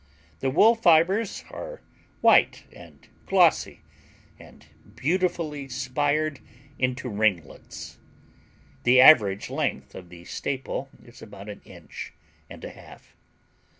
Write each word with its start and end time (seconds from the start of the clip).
The 0.39 0.49
wool 0.49 0.73
fibers 0.73 1.45
are 1.51 1.79
white 2.21 2.63
and 2.73 3.07
glossy, 3.27 3.81
and 4.39 4.65
beautifully 4.95 5.69
spired 5.69 6.39
into 6.79 7.07
ringlets. 7.07 7.99
The 8.81 8.99
average 8.99 9.51
length 9.51 9.93
of 9.93 10.09
the 10.09 10.25
staple 10.25 10.89
is 11.03 11.21
about 11.21 11.49
an 11.49 11.61
inch 11.65 12.15
and 12.49 12.65
a 12.65 12.71
half. 12.71 13.15